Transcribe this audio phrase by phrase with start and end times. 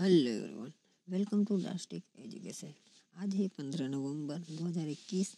[0.00, 0.72] Hello everyone,
[1.08, 2.72] welcome to Dastic education
[3.16, 5.36] आज है पंद्रह नवंबर 2021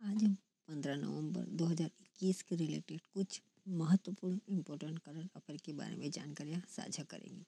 [0.00, 0.36] आज हम
[0.68, 7.02] पंद्रह नवंबर 2021 के रिलेटेड कुछ महत्वपूर्ण इम्पोर्टेंट करंट अफेयर के बारे में जानकारियाँ साझा
[7.02, 7.44] करेंगे।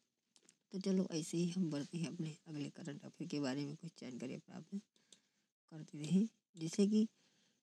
[0.73, 3.91] तो चलो ऐसे ही हम बढ़ते हैं अपने अगले करंट अफेयर के बारे में कुछ
[4.01, 4.81] जानकारियाँ प्राप्त
[5.71, 6.27] करते रहे।
[6.57, 7.09] जैसे कि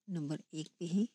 [0.10, 1.08] नंबर एक पे है,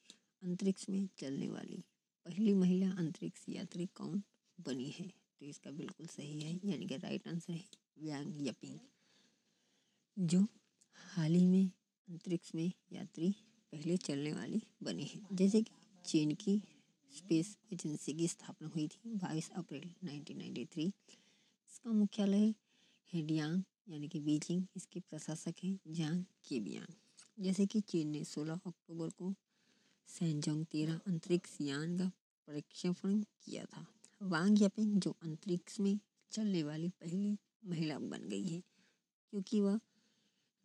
[0.42, 1.84] अंतरिक्ष में चलने वाली
[2.26, 4.22] पहली महिला अंतरिक्ष यात्री कौन
[4.60, 5.29] बनी है?
[5.40, 7.64] तो इसका बिल्कुल सही है, यानी कि राइट आंसर है,
[7.98, 8.78] व्यांग यपिंग
[10.16, 10.46] जो
[10.94, 11.70] हाल ही में
[12.08, 13.30] अंतरिक्ष में यात्री
[13.72, 15.72] पहले चलने वाली बनी है। जैसे कि
[16.04, 16.62] चीन की
[17.16, 22.54] स्पेस एजेंसी की स्थापना हुई थी 22 अप्रैल 1993 इसका मुख्यालय
[23.12, 26.94] हेडियांग, यानी कि बीजिंग, इसके प्रशासक हैं जांग केबियांग।
[27.44, 29.34] जैसे कि चीन ने 16 अक्टूबर को
[30.08, 32.10] सैनजोंग तेरह अंतरिक्ष यान का
[32.46, 33.86] प्रक्षेपण किया था।
[34.20, 35.98] वांग यापिंग जो अंतरिक्ष में
[36.30, 38.60] चलने वाली पहली महिला बन गई है,
[39.32, 39.78] क्योंकि वह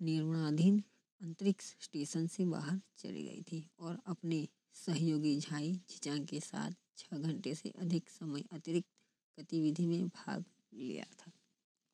[0.01, 0.84] निर्माणाधीन
[1.21, 7.17] अंतरिक्ष स्टेशन से बाहर चली गई थी और अपने सहयोगी झाई झिचांग के साथ छः
[7.17, 8.89] घंटे से अधिक समय अतिरिक्त
[9.39, 11.31] गतिविधि में भाग लिया था।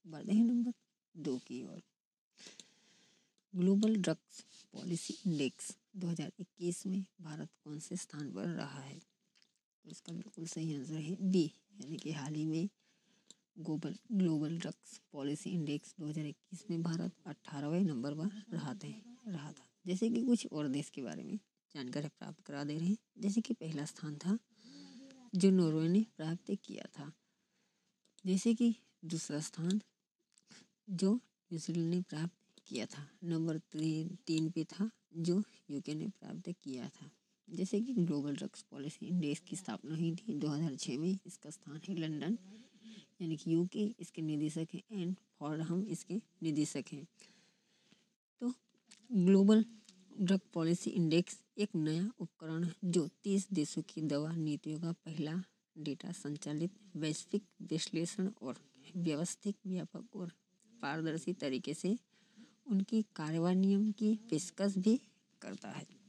[0.06, 0.74] बढ़ते हैं नंबर
[1.16, 1.82] दो की ओर।
[3.56, 4.42] ग्लोबल ड्रग्स
[4.74, 9.11] पॉलिसी इंडेक्स 2021 में भारत कौन से स्थान पर रहा है?
[9.86, 11.52] इसका बिल्कुल सही आंसर है बी
[11.82, 12.70] यानी कि हाल ही में
[13.60, 18.94] global global drugs policy index 2021 में भारत अट्ठारहवें नंबर पर रहा थे,
[19.28, 21.40] रहा था। जैसे कि कुछ और देश के बारे में
[21.76, 24.40] जानकारी प्राप्त करा दे रहे हैं। जैसे कि पहला स्थान था,
[25.36, 27.14] जो नॉर्वे ने प्राप्त किया था।
[28.26, 29.82] जैसे कि दूसरा स्थान,
[30.90, 33.58] जो न्यूजीलैंड ने प्राप्त किया था नंबर
[34.28, 37.12] तीन पे था, जो यूके ने प्राप्त किया था।
[37.52, 41.96] जैसे कि ग्लोबल ड्रग्स पॉलिसी इंडेक्स की स्थापना हुई थी 2006 में। इसका स्थान है
[41.96, 42.38] लंदन
[43.22, 47.06] यानी कि यूके इसके निदेशक हैं एंड फॉरहम इसके निदेशक हैं।
[48.42, 48.54] तो
[49.10, 49.66] ग्लोबल
[50.22, 55.42] ड्रग पॉलिसी इंडेक्स एक नया उपकरण जो तीस देशों की दवा नीतियों का पहला
[55.76, 58.58] डेटा संचालित, वैश्विक विश्लेषण और
[58.96, 60.32] व्यवस्थित व्यापक और
[60.82, 61.98] पारदर्शी तरीके से
[62.68, 65.00] उनकी कार्यान्वयन की पेशकश भी
[65.42, 66.01] करता है।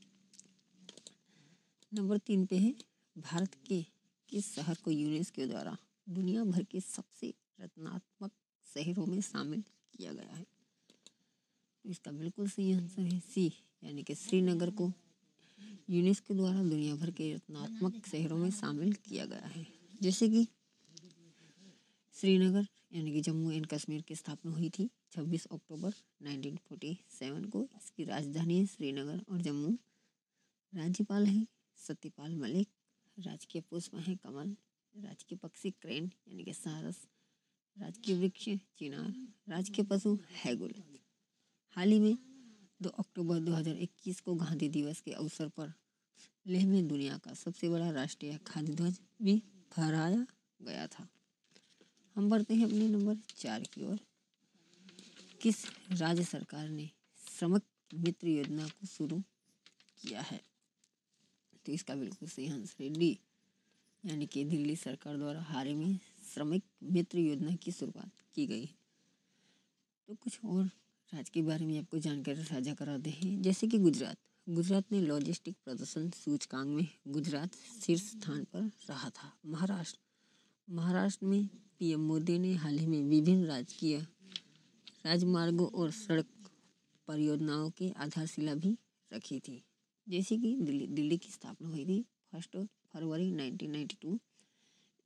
[1.94, 2.74] नंबर तीन पे है।
[3.18, 3.86] भारत के
[4.28, 5.76] किस शहर को यूनेस्को द्वारा
[6.08, 8.32] दुनिया भर के सबसे रचनात्मक
[8.74, 9.64] शहरों में शामिल
[9.94, 10.46] किया गया है?
[11.84, 13.52] तो इसका बिल्कुल सही आंसर है सी,
[13.84, 14.92] यानी कि श्रीनगर को
[15.90, 19.66] यूनेस्को द्वारा दुनिया भर के रचनात्मक शहरों में शामिल किया गया है।
[20.02, 20.48] जैसे कि
[22.12, 28.04] श्रीनगर, यानी कि जम्मू एंड कश्मीर की स्थापना हुई थी 26 अक्टूबर 1947 को। इसकी
[28.04, 29.78] राजधानी है श्रीनगर और जम्मू।
[30.74, 31.46] राज्यपाल है
[31.88, 32.68] सत्यपाल मलिक,
[33.18, 34.56] राजकीय पुष्प हैं कमल,
[34.94, 37.06] राजकीय पक्षी क्रेन, यानी कि सारस,
[37.78, 38.48] राजकीय वृक्ष
[38.78, 39.14] चिनार,
[39.48, 40.74] राजकीय पशु है हैगुल
[41.76, 42.16] हाल ही में
[42.82, 45.72] 2 अक्टूबर 2021 को गांधी दिवस के अवसर पर
[46.46, 49.42] लेह में दुनिया का सबसे बड़ा राष्ट्रीय खाद्य ध्वज भी
[49.72, 50.26] फहराया
[50.62, 51.08] गया था।
[52.16, 53.98] हम बढ़ते हैं अपने नंबर चार की ओर।
[55.42, 56.90] किस राज्य सरकार ने
[57.38, 57.62] श्रमिक
[57.94, 59.22] मित्र योजना को शुरू
[60.02, 60.51] किया है?
[61.66, 63.18] तो इसका बिल्कुल सही आंसर है। डी
[64.04, 65.98] यानी कि दिल्ली सरकार द्वारा हाल में
[66.34, 68.66] श्रमिक मित्र योजना की शुरुआत की गई।
[70.08, 70.64] तो कुछ और
[71.12, 74.16] राज्य के बारे में आपको जानकारी साझा कराते हैं। जैसे कि गुजरात
[74.48, 79.98] गुजरात ने लॉजिस्टिक प्रदर्शन सूचकांक में गुजरात शीर्ष स्थान पर रहा था। महाराष्ट्र
[80.68, 81.46] महाराष्ट्र में
[81.78, 83.98] पीएम मोदी ने हाल ही में विभिन्न राजकीय
[85.06, 86.26] राजमार्गों और सड़क
[87.08, 88.76] परियोजनाओं की आधारशिला भी
[89.12, 89.62] रखी थी।
[90.08, 92.56] जैसे कि दिल्ली दिल्ली की स्थापना हुई थी फ़र्स्ट
[92.92, 94.18] फरवरी 1992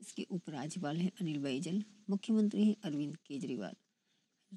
[0.01, 3.75] इसके उपराज्यपाल है अनिल बैजल, मुख्यमंत्री हैं अरविंद केजरीवाल।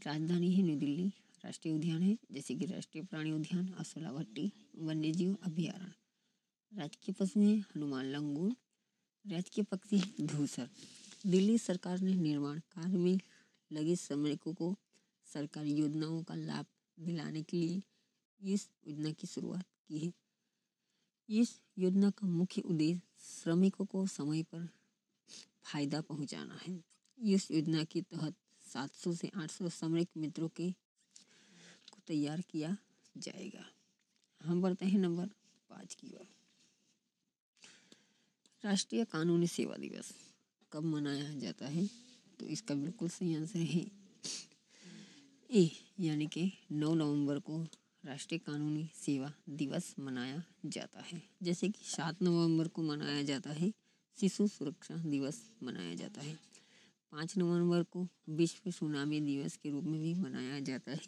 [0.05, 1.13] राजधानी है न्यू दिल्ली,
[1.45, 5.93] राष्ट्रीय उद्यान है, जैसे कि राष्ट्रीय प्राणी उद्यान असोला भट्टी वन्य वन्यजीव अभ्यारण्य।
[6.77, 8.55] राजकीय पशु हैं हनुमान लंगूर,
[9.27, 10.69] राजकीय पक्षी धूसर।
[11.27, 13.19] दिल्ली सरकार ने निर्माण कार्य में
[13.71, 14.75] लगे श्रमिकों को
[15.25, 16.65] सरकारी योजनाओं का लाभ
[16.99, 17.81] दिलाने के लिए
[18.53, 20.28] इस योजना की शुरुआत की है।
[21.29, 24.67] इस योजना का मुख्य उद्देश्य श्रमिकों को समय पर
[25.63, 26.83] फ़ायदा पहुंचाना है।
[27.17, 30.71] इस योजना के तहत 700 से 800 श्रमिक मित्रों के
[31.91, 32.77] को तैयार किया
[33.17, 33.65] जाएगा।
[34.41, 35.29] हम बढ़ते हैं नंबर
[35.69, 36.27] पाँच की ओर।
[38.63, 40.13] राष्ट्रीय कानूनी सेवा दिवस
[40.71, 41.87] कब मनाया जाता है?
[42.39, 43.85] तो इसका बिल्कुल सही आंसर है
[45.49, 47.65] ए, यानी कि 9 नवंबर को
[48.05, 53.73] राष्ट्रीय कानूनी सेवा दिवस मनाया जाता है। जैसे कि सात नवंबर को मनाया जाता है,
[54.19, 56.39] शिशु सुरक्षा दिवस मनाया जाता है।
[57.11, 60.99] पाँच नवंबर को विश्व सुनामी दिवस के रूप में भी मनाया जाता है।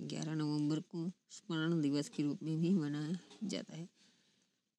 [0.00, 3.88] ग्यारह नवंबर को स्मरण दिवस के रूप में भी मनाया जाता है।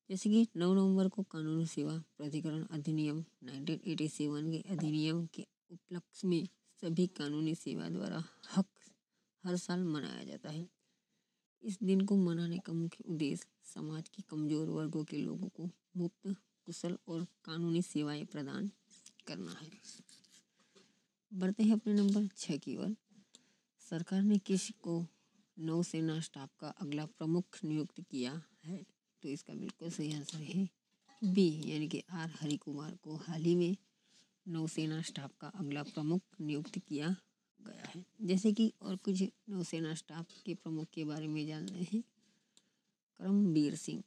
[0.10, 6.48] जैसे कि नौ नवंबर को कानूनी सेवा प्राधिकरण अधिनियम 1987 के अधिनियम के उपलक्ष्य में
[6.82, 8.24] सभी कानूनी सेवा द्वारा
[8.58, 8.68] हक
[9.46, 10.79] हर साल मनाया जाता है।
[11.64, 16.36] इस दिन को मनाने का मुख्य उद्देश्य समाज के कमज़ोर वर्गों के लोगों को मुफ़्त,
[16.68, 18.70] कुशल और कानूनी सेवाएँ प्रदान
[19.28, 19.70] करना है।
[21.32, 22.96] बढ़ते हैं अपने नंबर छः की ओर।
[23.82, 25.04] सरकार ने किसी को
[25.58, 28.84] नौसेना स्टाफ का अगला प्रमुख नियुक्त किया है।
[29.24, 30.68] तो इसका बिल्कुल सही आंसर है
[31.22, 33.76] बी, यानी कि आर हरि कुमार को हाल ही में
[34.46, 37.16] नौसेना स्टाफ का अगला प्रमुख नियुक्त किया
[37.62, 41.84] गया है। जैसे कि और कुछ नौसेना स्टाफ के प्रमुख के बारे में जान रहे
[41.84, 42.02] हैं।
[43.20, 44.04] करमबीर सिंह,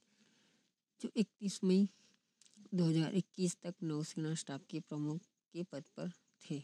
[1.00, 1.88] जो 31 मई
[2.75, 5.20] 2021 तक नौसेना स्टाफ के प्रमुख
[5.54, 6.10] के पद पर
[6.43, 6.62] थे।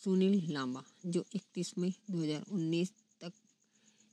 [0.00, 3.32] सुनील लांबा, जो 31 मई 2019 तक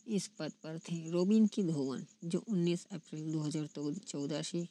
[0.08, 4.68] इस पद पर थे। रोबिन की धोवन, जो 19 अप्रैल 2014 से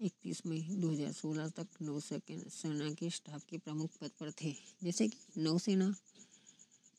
[0.00, 5.94] 31 मई 2016 तक नौसेना के स्टाफ के प्रमुख पद पर थे। जैसे कि नौसेना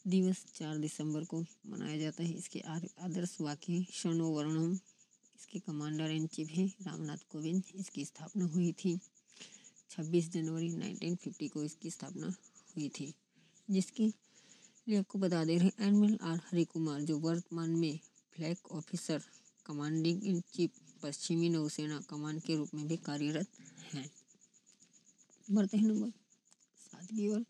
[0.07, 6.27] दिवस, चार दिसंबर को मनाया जाता है। इसके आदर्श वाक्य शनो वर्णम। इसके कमांडर इन
[6.27, 8.99] चीफ हैं, रामनाथ कोविंद। इसकी स्थापना हुई थी
[9.89, 12.27] 26 जनवरी 1950 को इसकी स्थापना
[12.75, 13.13] हुई थी।
[13.69, 14.07] जिसके
[14.87, 17.99] लिए आपको बता दे रहे एडमिरल आर हरि कुमार जो वर्तमान में
[18.35, 19.23] flag officer,
[19.65, 20.71] commanding in chief,
[21.03, 23.47] पश्चिमी नौसेना कमान के रूप में भी कार्यरत
[23.93, 24.09] हैं।
[25.51, 26.09] बढ़ते हैं नंबर
[26.79, 27.45] सात की ओर।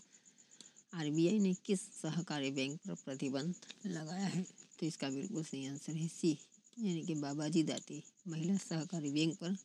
[0.93, 3.55] आरबीआई ने किस सहकारी बैंक पर प्रतिबंध
[3.87, 4.41] लगाया है?
[4.79, 6.31] तो इसका बिल्कुल सही आंसर है सी,
[6.77, 9.55] यानी कि बाबाजी दाती महिला सहकारी बैंक पर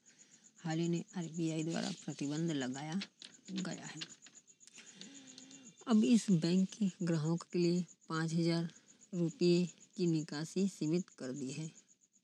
[0.64, 3.00] हाल ही में आरबीआई द्वारा प्रतिबंध लगाया
[3.52, 4.00] गया है।
[5.88, 8.68] अब इस बैंक के ग्राहकों के लिए पाँच हज़ार
[9.14, 9.64] रुपये
[9.96, 11.70] की निकासी सीमित कर दी है।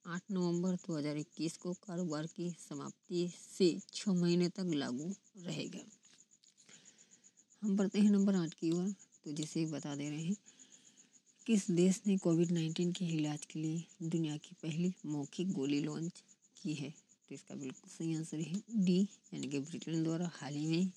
[0.05, 5.13] आठ नवंबर 2021 को कारोबार की समाप्ति से छः महीने तक लागू
[5.47, 5.85] रहेगा।
[7.63, 8.85] हम बढ़ते हैं नंबर आठ की ओर
[9.25, 10.37] तो जैसे बता दे रहे हैं,
[11.47, 16.23] किस देश ने कोविड नाइन्टीन के इलाज के लिए दुनिया की पहली मौखिक गोली लॉन्च
[16.63, 16.91] की है?
[16.91, 18.99] तो इसका बिल्कुल सही आंसर है डी,
[19.35, 20.91] यानी कि ब्रिटेन द्वारा हाल ही में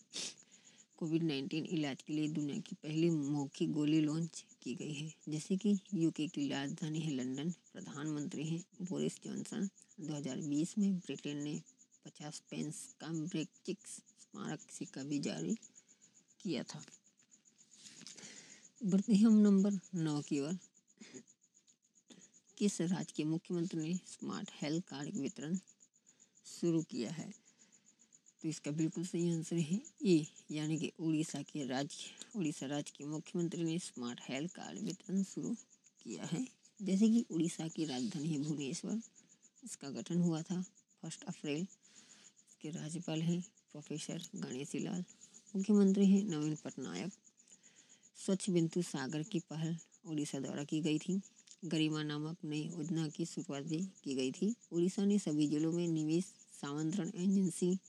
[0.97, 5.57] कोविड नाइन्टीन इलाज के लिए दुनिया की पहली मौखिक गोली लॉन्च की गई है। जैसे
[5.57, 9.69] कि यूके की राजधानी है लंदन, प्रधानमंत्री हैं बोरिस जॉनसन।
[10.01, 11.59] 2020 में ब्रिटेन ने
[12.05, 15.57] 50 पेंस का ब्रेक्सिट स्मारक सिक्का भी जारी
[16.43, 16.85] किया था।
[18.85, 20.57] बढ़ते हैं हम नंबर नौ की ओर।
[22.57, 25.57] किस राज्य के मुख्यमंत्री ने स्मार्ट हेल्थ कार्ड वितरण
[26.45, 27.33] शुरू किया है?
[28.41, 31.95] तो इसका बिल्कुल सही आंसर है ए, यानी कि उड़ीसा के राज्य,
[32.35, 35.55] उड़ीसा राज्य के मुख्यमंत्री ने स्मार्ट हेल्थ कार्ड वितरण शुरू
[36.03, 36.47] किया है।
[36.81, 39.01] जैसे कि उड़ीसा की राजधानी है भुवनेश्वर,
[39.63, 40.61] इसका गठन हुआ था
[41.01, 41.67] फ़र्स्ट अप्रैल।
[42.61, 45.03] के राज्यपाल हैं प्रोफेसर गणेशी लाल
[45.55, 47.13] मुख्यमंत्री हैं नवीन पटनायक,
[48.25, 51.21] स्वच्छ बिंदु सागर की पहल उड़ीसा द्वारा की गई थी।
[51.65, 55.87] गरिमा नामक नई योजना की शुरुआत भी की गई थी। उड़ीसा ने सभी जिलों में
[55.87, 56.25] निवेश
[56.61, 57.79] सामंत्रण एजेंसी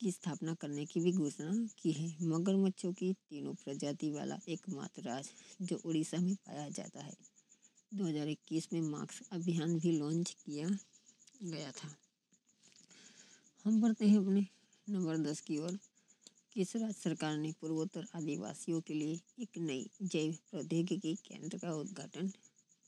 [0.00, 5.30] की स्थापना करने की भी घोषणा की है। मगरमच्छों की तीनों प्रजाति वाला एकमात्र राज्य
[5.62, 7.14] जो उड़ीसा में पाया जाता है।
[7.94, 10.68] 2021 में मार्क्स अभियान भी लॉन्च किया
[11.42, 11.96] गया था।
[13.64, 14.46] हम बढ़ते हैं अपने
[14.88, 15.78] नंबर दस की ओर।
[16.54, 22.28] किस राज्य सरकार ने पूर्वोत्तर आदिवासियों के लिए एक नई जैव प्रौद्योगिकी केंद्र का उद्घाटन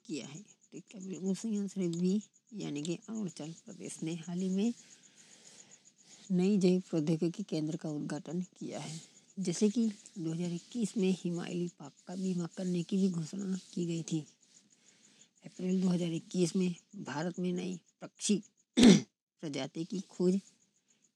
[0.07, 2.21] किया है। तो इसका बिल्कुल सही आंसर
[2.55, 4.75] यानी कि अरुणाचल प्रदेश ने हाल ही में
[6.33, 9.01] नई जैव प्रौद्योगिकी केंद्र का उद्घाटन किया है।
[9.39, 14.21] जैसे कि 2021 में हिमालय पाक का बीमा करने की भी घोषणा की गई थी।
[15.45, 18.43] अप्रैल 2021 में भारत में नई पक्षी
[18.79, 20.41] प्रजाति की खोज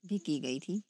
[0.07, 0.83] भी की गई थी।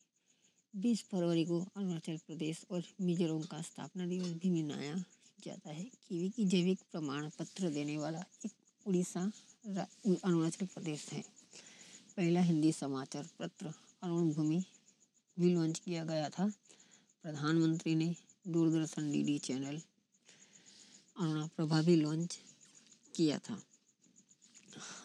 [0.76, 4.94] बीस फरवरी को अरुणाचल प्रदेश और मिजोरम का स्थापना दिवस भी मनाया
[5.44, 8.52] जाता है। कीवी की जैविक प्रमाण पत्र देने वाला एक
[8.86, 9.20] उड़ीसा
[9.66, 11.22] अरुणाचल प्रदेश है।
[12.16, 14.62] पहला हिंदी समाचार पत्र अरुण भूमि
[15.36, 16.48] भी लॉन्च किया गया था।
[17.24, 18.14] प्रधानमंत्री ने
[18.48, 19.80] दूरदर्शन डीडी चैनल
[21.16, 22.38] अरुणा प्रभा भी लॉन्च
[23.14, 23.60] किया था।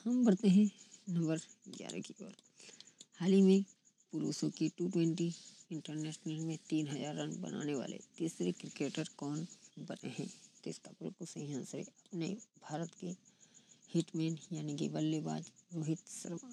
[0.03, 0.69] हम बढ़ते हैं
[1.09, 1.37] नंबर
[1.77, 2.35] ग्यारह की ओर।
[3.19, 3.63] हाल ही में
[4.13, 5.33] पुरुषों की टू ट्वेंटी
[5.71, 9.47] इंटरनेशनल में तीन हज़ार रन बनाने वाले तीसरे क्रिकेटर कौन
[9.79, 10.27] बने हैं?
[10.63, 12.27] तो इसका बिल्कुल सही आंसर है। अपने
[12.63, 13.07] भारत के
[13.89, 16.51] हिटमैन यानी कि बल्लेबाज रोहित शर्मा।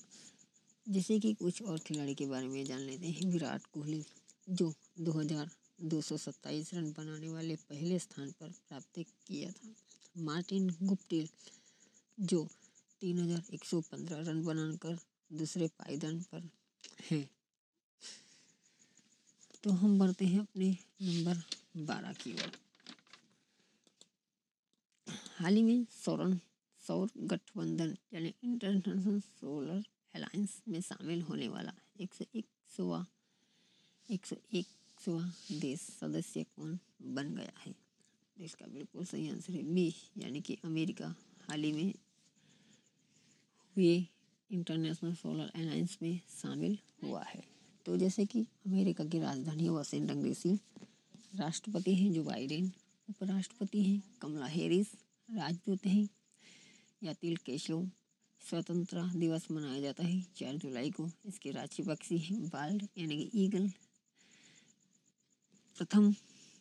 [0.87, 4.04] जैसे कि कुछ और खिलाड़ी के बारे में जान लेते हैं। विराट कोहली,
[4.48, 9.75] जो 2000 दो सौ सत्ताईस रन बनाने वाले पहले स्थान पर प्राप्त किया था।
[10.22, 11.28] मार्टिन गुप्टिल,
[12.18, 12.46] जो
[13.02, 14.98] 3115 रन बनाकर
[15.32, 16.48] दूसरे पायदान पर
[17.10, 17.28] हैं।
[19.64, 21.36] तो हम बढ़ते हैं अपने नंबर
[21.84, 22.52] बारह की ओर।
[25.38, 26.40] हाल ही में सौरन,
[26.86, 29.84] सौर गठबंधन यानी इंटरनेशनल सोलर
[30.14, 32.46] अलायंस में शामिल होने वाला एक सौ एक
[32.76, 33.04] सौ
[34.10, 34.66] एक सौ एक
[35.04, 35.20] सौ
[35.58, 37.74] देश सदस्य कौन बन गया है?
[38.38, 41.94] देश का बिल्कुल सही आंसर है बी, यानी कि अमेरिका। हाल ही में
[43.76, 44.06] हुए
[44.50, 47.38] इंटरनेशनल सोलर अलायंस में शामिल हुआ है।
[47.88, 50.52] तो जैसे कि अमेरिका की राजधानी वाशिंगटन डीसी,
[51.37, 52.71] राष्ट्रपति हैं जो बाइडेन,
[53.11, 54.88] उपराष्ट्रपति हैं कमला हैरिस
[55.28, 56.09] राजदूत हैं
[57.02, 57.88] यातिल केशव।
[58.42, 63.45] स्वतंत्रता दिवस मनाया जाता है चार जुलाई को। इसके राशि पक्षी हैं बाल्ड यानी कि
[63.45, 63.68] ईगल।
[65.76, 66.14] प्रथम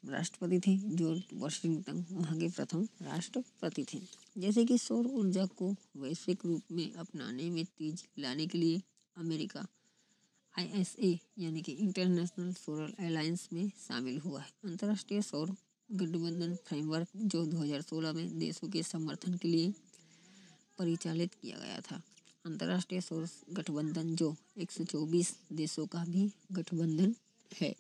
[0.04, 4.02] राष्ट्रपति थे जॉर्ज वॉशिंगटन, वहाँ के प्रथम राष्ट्रपति थे।
[4.38, 8.82] जैसे कि सौर ऊर्जा को वैश्विक रूप में अपनाने में तेज लाने के लिए
[9.18, 9.68] अमेरिका
[10.58, 15.56] आईएसए, यानी कि इंटरनेशनल सोलर अलायंस में शामिल हुआ है। अंतर्राष्ट्रीय सौर
[15.92, 19.74] गठबंधन फ्रेमवर्क जो 2016 में देशों के समर्थन के लिए
[20.78, 22.02] परिचालित किया गया था।
[22.46, 27.16] अंतर्राष्ट्रीय सौर गठबंधन जो 124 देशों का भी गठबंधन
[27.62, 27.76] है।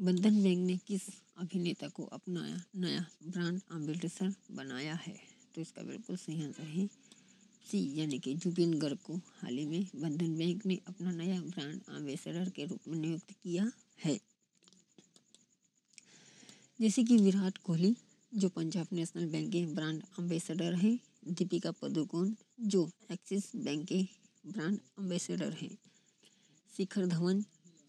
[0.00, 1.02] बंधन बैंक ने किस
[1.36, 5.20] अभिनेता को अपनाया नया ब्रांड अम्बेडसर बनाया है?
[5.54, 7.01] तो इसका बिल्कुल सही आंसर है
[7.70, 11.80] सी, यानी कि जुबिन गर्ग को हाल ही में बंधन बैंक ने अपना नया ब्रांड
[11.90, 13.72] एम्बेसडर के रूप में नियुक्त किया
[14.04, 14.20] है।
[16.80, 17.96] जैसे कि विराट कोहली,
[18.34, 24.02] जो पंजाब नेशनल बैंक के ब्रांड एम्बेसडर हैं, दीपिका पदुकोण, जो एक्सिस बैंक के
[24.46, 25.78] ब्रांड एम्बेसडर हैं,
[26.76, 27.44] शिखर धवन,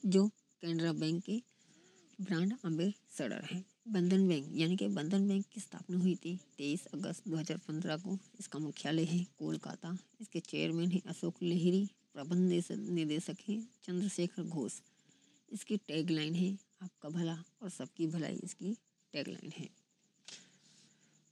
[0.05, 0.27] जो
[0.61, 1.41] कैनरा बैंक के
[2.21, 7.27] ब्रांड एम्बेसडर हैं। बंधन बैंक, यानी कि बंधन बैंक की स्थापना हुई थी तेईस अगस्त
[7.27, 14.43] 2015 को। इसका मुख्यालय है कोलकाता। इसके चेयरमैन हैं अशोक लहिरी, प्रबंध निदेशक हैं चंद्रशेखर
[14.43, 14.73] घोष।
[15.51, 18.73] इसकी टैगलाइन है आपका भला और सबकी भलाई, इसकी
[19.13, 19.69] टैगलाइन है।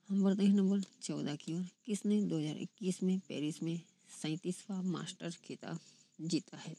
[0.10, 3.80] हम बढ़ते हैं नंबर चौदह की ओर। किसने 2021 में पेरिस में
[4.22, 5.80] सैंतीसवा मास्टर खिताब
[6.22, 6.76] जीता है?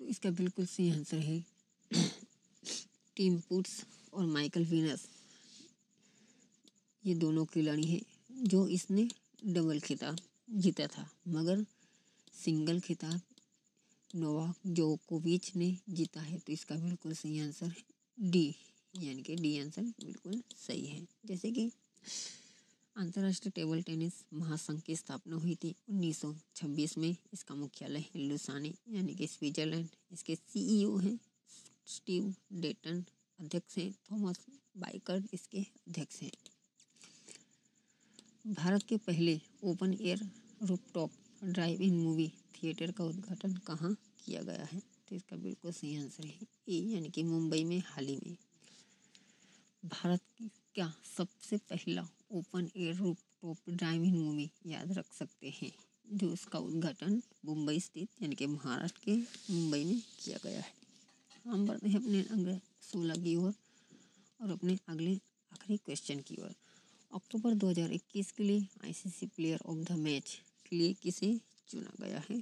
[0.00, 1.59] तो इसका बिल्कुल सही आंसर है
[3.20, 3.72] टीम पुट्स
[4.14, 5.04] और माइकल विनस
[7.04, 8.00] ये दोनों खिलाड़ी हैं
[8.48, 9.06] जो इसने
[9.46, 10.18] डबल खिताब
[10.62, 11.64] जीता था। मगर
[12.34, 13.20] सिंगल खिताब
[14.14, 17.74] नोवाक जोकोविच ने जीता है तो इसका बिल्कुल सही आंसर
[18.18, 18.46] डी
[18.94, 21.70] यानी कि डी आंसर बिल्कुल सही है। जैसे कि
[22.96, 29.26] अंतर्राष्ट्रीय टेबल टेनिस महासंघ की स्थापना हुई थी 1926 में। इसका मुख्यालय लुसाने यानी कि
[29.26, 31.18] स्विट्जरलैंड इसके सीईओ हैं
[31.90, 33.04] स्टीव डेटन
[33.38, 34.38] अध्यक्ष हैं, थॉमस
[34.76, 36.32] बाइकर इसके अध्यक्ष हैं।
[38.46, 40.20] भारत के पहले open air
[40.62, 41.10] rooftop
[41.44, 44.82] drive in movie theatre का उद्घाटन कहाँ किया गया है?
[45.08, 48.36] तो इसका बिल्कुल सही आंसर है ए, यानी कि मुंबई में हाल ही में।
[49.84, 50.20] भारत
[50.76, 52.94] का सबसे पहला open air
[53.42, 55.72] rooftop drive in movie याद रख सकते हैं,
[56.12, 59.16] जो इसका उद्घाटन मुंबई स्थित, यानी कि महाराष्ट्र के
[59.54, 60.79] मुंबई में किया गया है?
[61.46, 63.54] हम बढ़ते हैं अपने अगले सोलह की ओर
[64.40, 65.14] और अपने अगले
[65.52, 66.54] आखिरी क्वेश्चन की ओर।
[67.10, 72.40] अक्टूबर 2021 के लिए ICC player of the match के लिए किसे चुना गया है?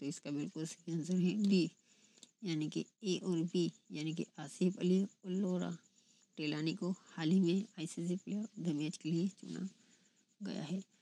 [0.00, 1.70] तो इसका बिल्कुल सही आंसर है डी
[2.44, 5.76] यानी कि ए और बी यानी कि आसिफ अली और लोरा
[6.36, 9.68] टेलानी को हाल ही में ICC player of the match के लिए चुना
[10.42, 10.93] गया है।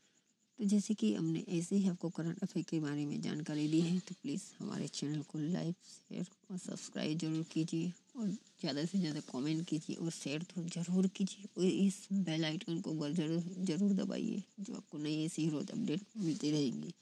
[0.62, 3.98] तो जैसे कि हमने ऐसे ही आपको करंट अफेयर के बारे में जानकारी दी है
[3.98, 9.20] तो प्लीज़ हमारे चैनल को लाइक शेयर और सब्सक्राइब ज़रूर कीजिए और ज़्यादा से ज़्यादा
[9.32, 14.42] कमेंट कीजिए और शेयर तो ज़रूर कीजिए और इस बेल आइकन को ज़रूर, ज़रूर दबाइए,
[14.60, 16.94] जो आपको नई ऐसी रोज अपडेट मिलती रहेगी।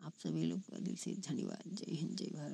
[0.00, 2.42] आप सभी लोग का दिल से धन्यवाद। जय हिंद, जय भारत।